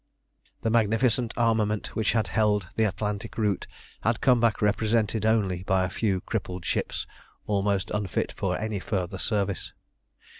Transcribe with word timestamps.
The 0.63 0.71
magnificent 0.71 1.31
armament 1.37 1.95
which 1.95 2.13
had 2.13 2.29
held 2.29 2.67
the 2.75 2.85
Atlantic 2.85 3.37
route 3.37 3.67
had 4.01 4.19
come 4.19 4.39
back 4.41 4.59
represented 4.59 5.27
only 5.27 5.61
by 5.61 5.85
a 5.85 5.91
few 5.91 6.21
crippled 6.21 6.65
ships 6.65 7.05
almost 7.45 7.91
unfit 7.91 8.31
for 8.31 8.57
any 8.57 8.79
further 8.79 9.19
service. 9.19 9.73